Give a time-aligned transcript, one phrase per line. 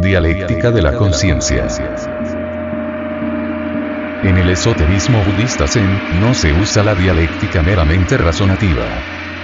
[0.00, 1.66] Dialéctica de la conciencia.
[4.22, 8.86] En el esoterismo budista Zen, no se usa la dialéctica meramente razonativa.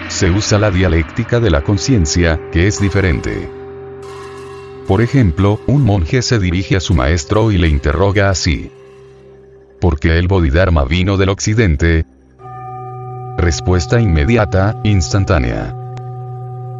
[0.06, 3.50] Se usa la dialéctica de la conciencia, que es diferente.
[4.86, 8.70] Por ejemplo, un monje se dirige a su maestro y le interroga así.
[9.80, 12.06] ¿Por qué el Bodhidharma vino del occidente?
[13.36, 15.74] Respuesta inmediata, instantánea.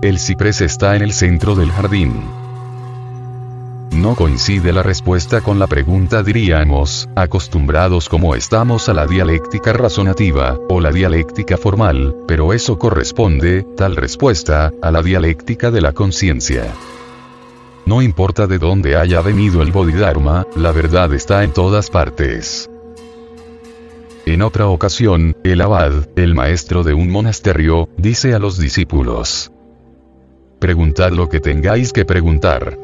[0.01, 2.44] El ciprés está en el centro del jardín.
[3.95, 10.59] No coincide la respuesta con la pregunta diríamos, acostumbrados como estamos a la dialéctica razonativa,
[10.69, 16.75] o la dialéctica formal, pero eso corresponde, tal respuesta, a la dialéctica de la conciencia.
[17.87, 22.69] No importa de dónde haya venido el Bodhidharma, la verdad está en todas partes.
[24.27, 29.53] En otra ocasión, el abad, el maestro de un monasterio, dice a los discípulos.
[30.59, 32.84] Preguntad lo que tengáis que preguntar.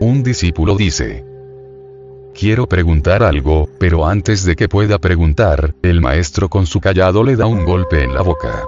[0.00, 1.24] Un discípulo dice.
[2.34, 7.36] Quiero preguntar algo, pero antes de que pueda preguntar, el maestro con su callado le
[7.36, 8.66] da un golpe en la boca.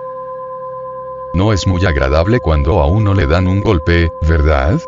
[1.35, 4.81] No es muy agradable cuando a uno le dan un golpe, ¿verdad?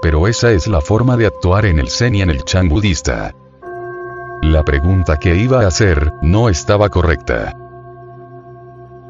[0.00, 3.34] Pero esa es la forma de actuar en el Zen y en el Chan budista.
[4.42, 7.56] La pregunta que iba a hacer, no estaba correcta.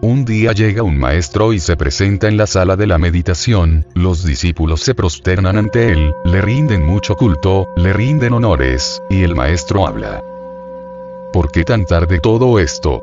[0.04, 4.22] Un día llega un maestro y se presenta en la sala de la meditación, los
[4.22, 9.86] discípulos se prosternan ante él, le rinden mucho culto, le rinden honores, y el maestro
[9.86, 10.22] habla.
[11.32, 13.02] ¿Por qué tan tarde todo esto?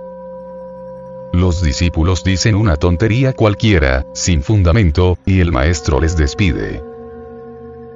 [1.34, 6.84] Los discípulos dicen una tontería cualquiera, sin fundamento, y el maestro les despide.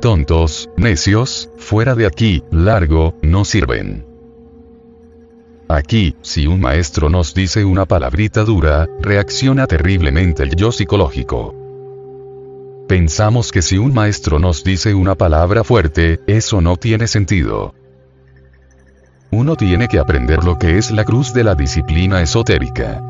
[0.01, 4.14] Tontos, necios, fuera de aquí, largo, no sirven.
[5.67, 11.55] Aquí, si un maestro nos dice una palabrita dura, reacciona terriblemente el yo psicológico.
[12.87, 17.73] Pensamos que si un maestro nos dice una palabra fuerte, eso no tiene sentido.
[19.31, 23.01] Uno tiene que aprender lo que es la cruz de la disciplina esotérica.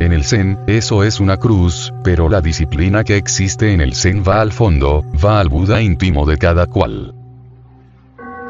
[0.00, 4.24] En el Zen, eso es una cruz, pero la disciplina que existe en el Zen
[4.26, 7.19] va al fondo, va al Buda íntimo de cada cual.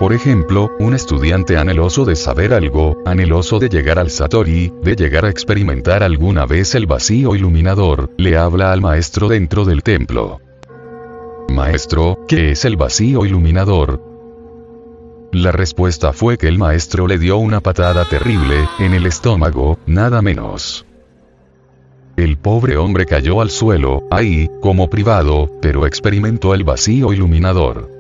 [0.00, 5.26] Por ejemplo, un estudiante anheloso de saber algo, anheloso de llegar al Satori, de llegar
[5.26, 10.40] a experimentar alguna vez el vacío iluminador, le habla al maestro dentro del templo.
[11.50, 14.02] Maestro, ¿qué es el vacío iluminador?
[15.32, 20.22] La respuesta fue que el maestro le dio una patada terrible, en el estómago, nada
[20.22, 20.86] menos.
[22.16, 27.99] El pobre hombre cayó al suelo, ahí, como privado, pero experimentó el vacío iluminador.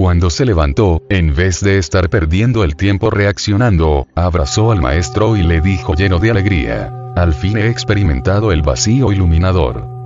[0.00, 5.42] Cuando se levantó, en vez de estar perdiendo el tiempo reaccionando, abrazó al maestro y
[5.42, 9.99] le dijo lleno de alegría, al fin he experimentado el vacío iluminador.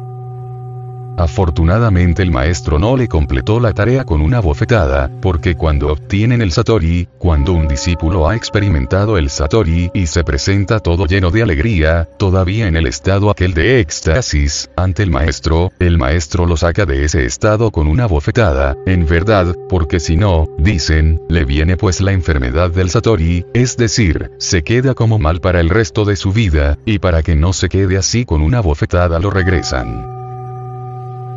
[1.17, 6.51] Afortunadamente el maestro no le completó la tarea con una bofetada, porque cuando obtienen el
[6.51, 12.09] Satori, cuando un discípulo ha experimentado el Satori y se presenta todo lleno de alegría,
[12.19, 17.05] todavía en el estado aquel de éxtasis, ante el maestro, el maestro lo saca de
[17.05, 22.13] ese estado con una bofetada, en verdad, porque si no, dicen, le viene pues la
[22.13, 26.77] enfermedad del Satori, es decir, se queda como mal para el resto de su vida,
[26.85, 30.24] y para que no se quede así con una bofetada lo regresan.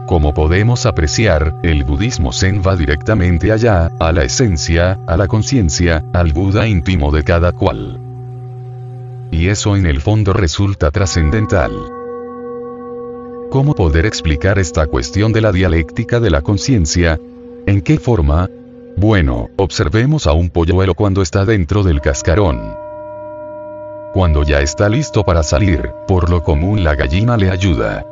[0.08, 6.02] Como podemos apreciar, el budismo zen va directamente allá, a la esencia, a la conciencia,
[6.14, 8.00] al Buda íntimo de cada cual.
[9.32, 11.74] Y eso en el fondo resulta trascendental.
[13.52, 17.20] ¿Cómo poder explicar esta cuestión de la dialéctica de la conciencia?
[17.66, 18.50] ¿En qué forma?
[18.96, 22.62] Bueno, observemos a un polluelo cuando está dentro del cascarón.
[24.14, 28.06] Cuando ya está listo para salir, por lo común la gallina le ayuda.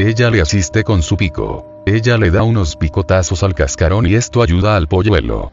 [0.00, 1.82] Ella le asiste con su pico.
[1.84, 5.50] Ella le da unos picotazos al cascarón y esto ayuda al polluelo.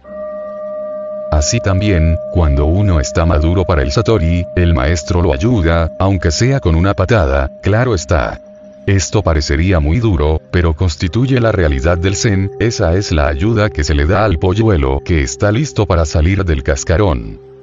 [1.31, 6.59] Así también, cuando uno está maduro para el Satori, el maestro lo ayuda, aunque sea
[6.59, 8.39] con una patada, claro está.
[8.85, 13.83] Esto parecería muy duro, pero constituye la realidad del Zen, esa es la ayuda que
[13.83, 17.54] se le da al polluelo que está listo para salir del cascarón.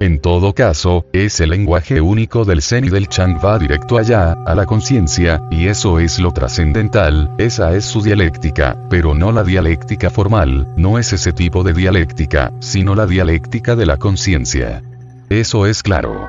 [0.00, 4.54] En todo caso, ese lenguaje único del Zen y del Chang va directo allá, a
[4.54, 10.08] la conciencia, y eso es lo trascendental, esa es su dialéctica, pero no la dialéctica
[10.08, 14.82] formal, no es ese tipo de dialéctica, sino la dialéctica de la conciencia.
[15.30, 16.28] Eso es claro.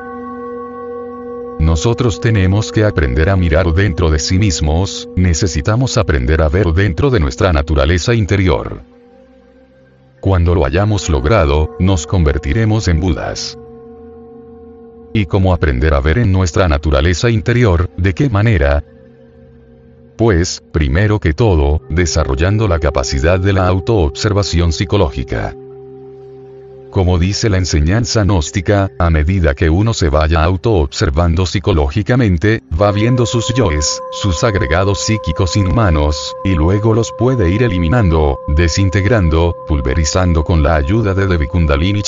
[1.59, 7.11] Nosotros tenemos que aprender a mirar dentro de sí mismos, necesitamos aprender a ver dentro
[7.11, 8.81] de nuestra naturaleza interior.
[10.21, 13.57] Cuando lo hayamos logrado, nos convertiremos en Budas.
[15.13, 18.83] ¿Y cómo aprender a ver en nuestra naturaleza interior, de qué manera?
[20.19, 25.55] pues, primero que todo, desarrollando la capacidad de la autoobservación psicológica.
[26.91, 33.27] Como dice la enseñanza gnóstica, a medida que uno se vaya auto-observando psicológicamente, va viendo
[33.27, 40.63] sus yoes, sus agregados psíquicos inhumanos, y luego los puede ir eliminando, desintegrando, pulverizando con
[40.63, 42.01] la ayuda de Devi Kundalini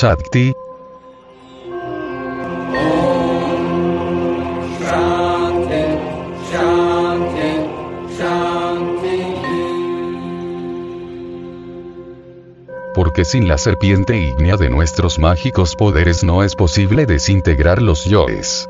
[13.21, 18.67] Porque sin la serpiente ígnea de nuestros mágicos poderes no es posible desintegrar los yoes.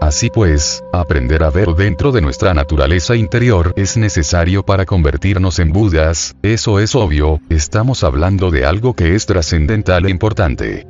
[0.00, 5.74] Así pues, aprender a ver dentro de nuestra naturaleza interior es necesario para convertirnos en
[5.74, 10.86] Budas, eso es obvio, estamos hablando de algo que es trascendental e importante.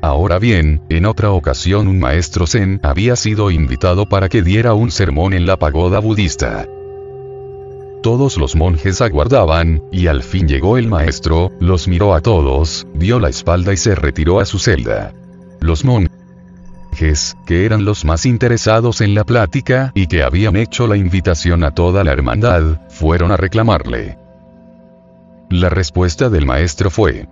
[0.00, 4.90] Ahora bien, en otra ocasión un maestro Zen había sido invitado para que diera un
[4.90, 6.66] sermón en la pagoda budista.
[8.06, 13.18] Todos los monjes aguardaban, y al fin llegó el maestro, los miró a todos, dio
[13.18, 15.12] la espalda y se retiró a su celda.
[15.58, 20.96] Los monjes, que eran los más interesados en la plática y que habían hecho la
[20.96, 24.16] invitación a toda la hermandad, fueron a reclamarle.
[25.50, 27.26] La respuesta del maestro fue,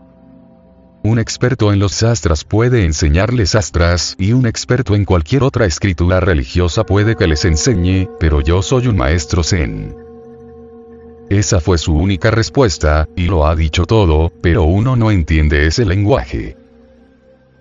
[1.05, 6.19] un experto en los sastras puede enseñarles astras y un experto en cualquier otra escritura
[6.19, 10.04] religiosa puede que les enseñe, pero yo soy un maestro zen.
[11.31, 15.85] Esa fue su única respuesta, y lo ha dicho todo, pero uno no entiende ese
[15.85, 16.57] lenguaje.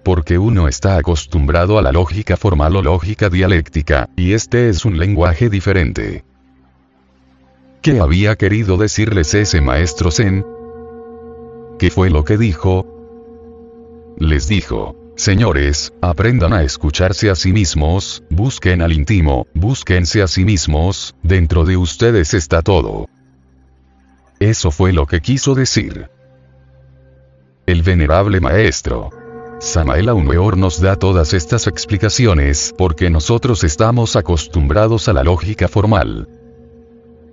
[0.03, 4.97] Porque uno está acostumbrado a la lógica formal o lógica dialéctica, y este es un
[4.97, 6.25] lenguaje diferente.
[7.81, 10.45] ¿Qué había querido decirles ese maestro Zen?
[11.79, 12.85] ¿Qué fue lo que dijo?
[14.17, 20.43] Les dijo, Señores, aprendan a escucharse a sí mismos, busquen al íntimo, búsquense a sí
[20.43, 23.07] mismos, dentro de ustedes está todo.
[24.43, 26.09] Eso fue lo que quiso decir.
[27.65, 29.09] El venerable maestro.
[29.61, 36.27] Samael Aumeor nos da todas estas explicaciones porque nosotros estamos acostumbrados a la lógica formal.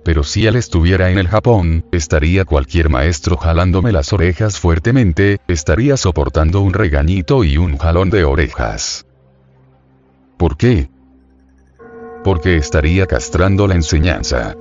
[0.05, 5.97] Pero si él estuviera en el Japón, estaría cualquier maestro jalándome las orejas fuertemente, estaría
[5.97, 9.05] soportando un regañito y un jalón de orejas.
[10.37, 10.89] ¿Por qué?
[12.23, 14.55] Porque estaría castrando la enseñanza.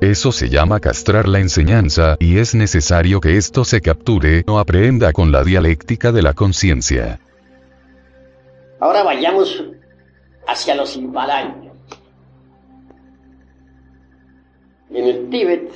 [0.00, 5.12] Eso se llama castrar la enseñanza, y es necesario que esto se capture o aprenda
[5.12, 7.18] con la dialéctica de la conciencia.
[8.78, 9.64] Ahora vayamos
[10.46, 11.56] hacia los Himalayas.
[14.90, 15.72] En el Tíbet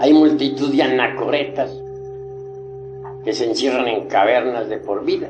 [0.00, 1.70] hay multitud de anacoretas
[3.24, 5.28] que se encierran en cavernas de por vida.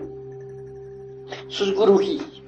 [1.48, 2.39] Sus gurujis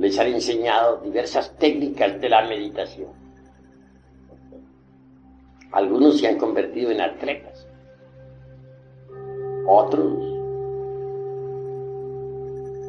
[0.00, 3.10] les han enseñado diversas técnicas de la meditación.
[5.72, 7.68] Algunos se han convertido en atletas,
[9.66, 10.24] otros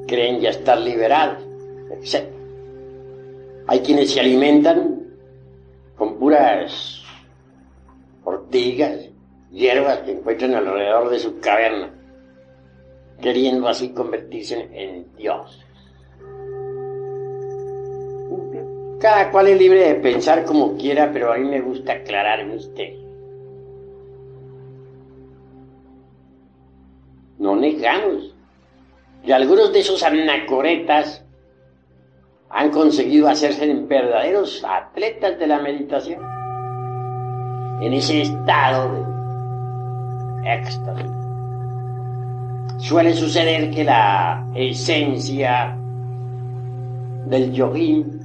[0.08, 1.44] creen ya estar liberados,
[1.92, 2.30] etc.
[3.68, 5.04] Hay quienes se alimentan
[5.98, 7.04] con puras
[8.24, 9.10] ortigas,
[9.52, 11.92] hierbas que encuentran alrededor de su caverna,
[13.22, 15.71] queriendo así convertirse en dioses.
[19.02, 22.94] Cada cual es libre de pensar como quiera, pero a mí me gusta aclarar usted.
[27.40, 28.36] No negamos
[29.26, 31.26] que algunos de esos anacoretas
[32.52, 36.22] han conseguido hacerse verdaderos atletas de la meditación.
[37.82, 38.94] En ese estado
[40.44, 41.12] de éxtasis.
[42.78, 45.76] Suele suceder que la esencia
[47.26, 48.21] del yogín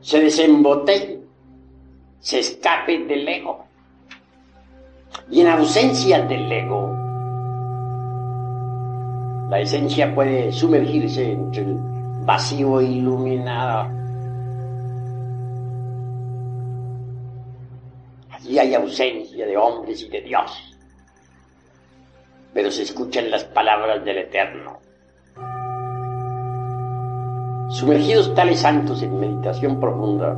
[0.00, 1.20] se desembotelle,
[2.20, 3.64] se escape del ego.
[5.30, 6.96] Y en ausencia del ego,
[9.50, 11.76] la esencia puede sumergirse entre el
[12.24, 13.90] vacío iluminado.
[18.30, 20.76] Allí hay ausencia de hombres y de Dios,
[22.54, 24.78] pero se escuchan las palabras del Eterno.
[27.70, 30.36] Sumergidos tales santos en meditación profunda,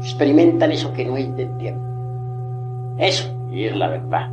[0.00, 1.84] experimentan eso que no es tiempo.
[2.96, 4.30] Eso, y es la verdad.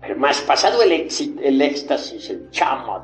[0.00, 3.02] Pero más pasado el, el éxtasis, el chamot,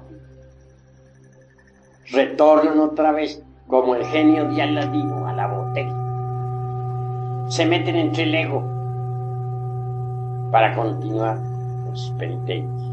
[2.13, 5.97] retornan otra vez como el genio de Aladino a la botella.
[7.51, 8.63] Se meten entre el ego
[10.53, 11.41] para continuar
[11.89, 12.90] los penitencias.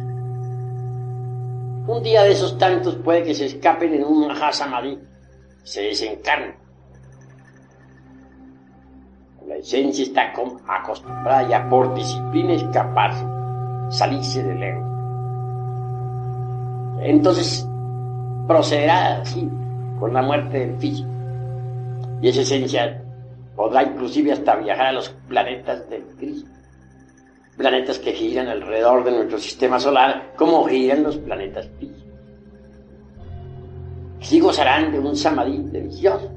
[1.88, 5.00] Un día de esos tantos puede que se escapen en un Mahasamadhi,
[5.64, 6.54] se desencarnen.
[9.48, 10.34] La esencia está
[10.68, 13.26] acostumbrada ya por disciplina a escaparse,
[13.90, 14.82] salirse del ego.
[17.00, 17.66] Entonces
[18.48, 19.50] procederá así,
[19.98, 21.10] con la muerte del físico.
[22.22, 23.02] Y esa esencia
[23.56, 26.57] podrá inclusive hasta viajar a los planetas del Cristo.
[27.58, 32.04] Planetas que giran alrededor de nuestro sistema solar, como giran los planetas físicos.
[34.22, 36.30] Sí gozarán de un samadhi delicioso.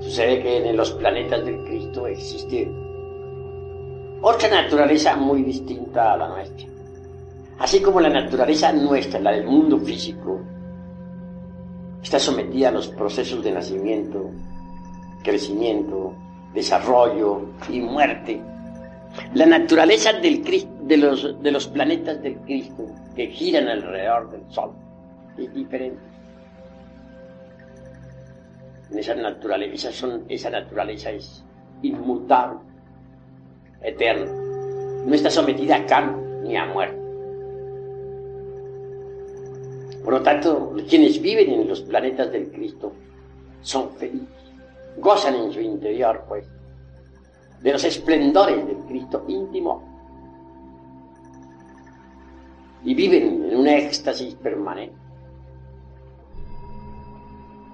[0.00, 2.68] Sucede que en los planetas del Cristo existe
[4.22, 6.66] otra naturaleza muy distinta a la nuestra.
[7.58, 10.40] Así como la naturaleza nuestra, la del mundo físico,
[12.02, 14.30] está sometida a los procesos de nacimiento,
[15.22, 16.14] crecimiento,
[16.54, 18.42] desarrollo y muerte.
[19.34, 20.42] La naturaleza del
[20.82, 24.72] de, los, de los planetas del Cristo que giran alrededor del Sol
[25.36, 26.00] es diferente.
[28.94, 31.44] Esa naturaleza, son, esa naturaleza es
[31.82, 32.58] inmutable,
[33.82, 34.30] eterna.
[35.06, 37.00] No está sometida a cambio ni a muerte.
[40.04, 42.92] Por lo tanto, quienes viven en los planetas del Cristo
[43.62, 44.28] son felices,
[44.96, 46.46] gozan en su interior, pues,
[47.62, 49.82] de los esplendores del Cristo íntimo
[52.82, 54.96] y viven en un éxtasis permanente.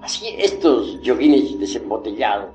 [0.02, 2.50] Así estos yoguines desembotellados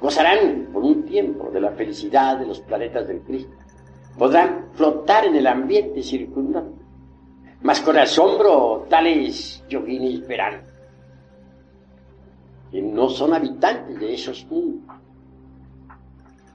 [0.00, 3.54] gozarán por un tiempo de la felicidad de los planetas del Cristo.
[4.18, 6.84] Podrán flotar en el ambiente circundante
[7.64, 10.62] mas con asombro tales yoguinis verán
[12.70, 14.93] que no son habitantes de esos mundos.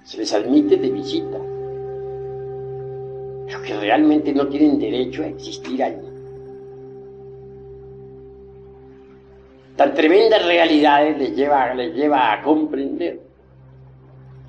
[0.04, 1.38] Se les admite de visita,
[3.46, 6.08] pero que realmente no tienen derecho a existir allí.
[9.76, 13.22] Tan tremendas realidades les lleva, les lleva a comprender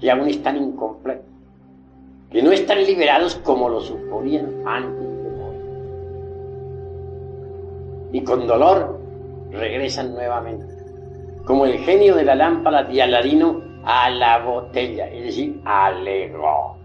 [0.01, 1.27] que aún están incompletos,
[2.31, 5.11] que no están liberados como lo suponían antes
[8.13, 8.99] y con dolor
[9.51, 10.75] regresan nuevamente,
[11.45, 16.77] como el genio de la lámpara de Aladino a la botella, es decir, al ego.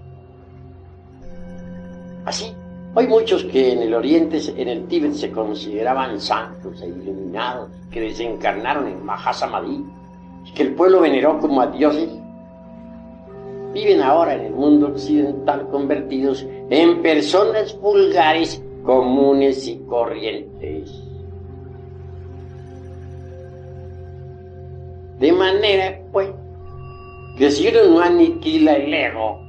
[2.26, 2.54] Así,
[2.96, 8.02] hay muchos que en el Oriente, en el Tíbet, se consideraban santos e iluminados, que
[8.02, 9.86] desencarnaron en Mahasamadhi,
[10.56, 12.10] que el pueblo veneró como a dioses,
[13.74, 21.02] viven ahora en el mundo occidental convertidos en personas vulgares, comunes y corrientes.
[25.20, 26.30] De manera, pues,
[27.38, 29.42] que si uno no aniquila el ego,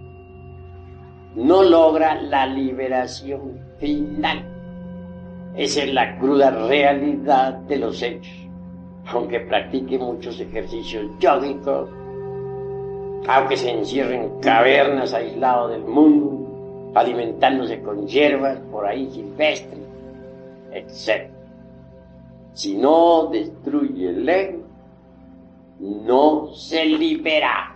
[1.37, 4.45] no logra la liberación final.
[5.55, 8.35] Esa es la cruda realidad de los hechos.
[9.07, 11.89] Aunque practique muchos ejercicios yógicos,
[13.29, 19.79] aunque se encierre en cavernas aislado del mundo, alimentándose con hierbas por ahí silvestres,
[20.73, 21.31] etc.
[22.53, 24.63] Si no destruye el ego,
[25.79, 27.76] no se libera.